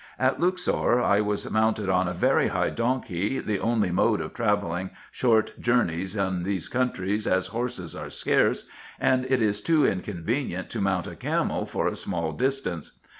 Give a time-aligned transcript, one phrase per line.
[0.17, 4.89] At Luxor I was mounted on a very high donkey, the only mode of travelling
[5.11, 8.65] short journeys in those countries, as horses are scarce,
[8.99, 12.93] and it is too inconvenient to mount a camel for a small distance.